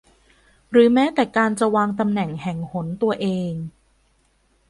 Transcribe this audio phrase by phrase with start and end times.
[0.71, 3.53] หรือแม้แต่การจะวางตำแหน่งแห่งหนตัวเอง